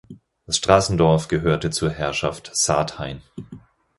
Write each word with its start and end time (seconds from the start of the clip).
Das 0.47 0.57
Straßendorf 0.57 1.27
gehörte 1.27 1.69
zur 1.69 1.91
Herrschaft 1.91 2.49
Saathain. 2.55 3.21